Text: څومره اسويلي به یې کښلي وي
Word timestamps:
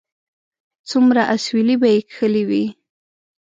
څومره 0.89 1.21
اسويلي 1.35 1.75
به 1.81 1.87
یې 1.93 1.99
کښلي 2.09 2.43
وي 2.49 2.65